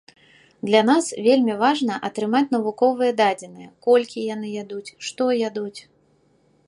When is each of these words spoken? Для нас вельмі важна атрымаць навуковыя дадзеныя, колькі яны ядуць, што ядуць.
Для 0.69 0.79
нас 0.87 1.05
вельмі 1.27 1.53
важна 1.63 1.97
атрымаць 2.09 2.49
навуковыя 2.55 3.11
дадзеныя, 3.21 3.69
колькі 3.89 4.25
яны 4.35 4.47
ядуць, 4.63 4.85
што 5.09 5.23
ядуць. 5.47 5.79